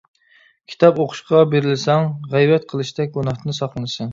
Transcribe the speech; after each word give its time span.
كىتاب 0.71 1.01
ئوقۇشقا 1.03 1.43
بېرىلسەڭ 1.51 2.09
غەيۋەت 2.33 2.67
قىلىشتەك 2.73 3.17
گۇناھتىن 3.19 3.59
ساقلىنىسەن. 3.63 4.09